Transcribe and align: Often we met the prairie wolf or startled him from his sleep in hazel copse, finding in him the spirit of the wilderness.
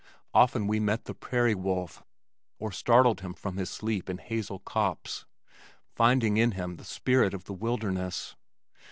Often 0.33 0.65
we 0.65 0.79
met 0.79 1.05
the 1.05 1.13
prairie 1.13 1.53
wolf 1.53 2.01
or 2.57 2.71
startled 2.71 3.21
him 3.21 3.35
from 3.35 3.57
his 3.57 3.69
sleep 3.69 4.09
in 4.09 4.17
hazel 4.17 4.57
copse, 4.57 5.25
finding 5.95 6.37
in 6.37 6.53
him 6.53 6.77
the 6.77 6.83
spirit 6.83 7.35
of 7.35 7.43
the 7.43 7.53
wilderness. 7.53 8.35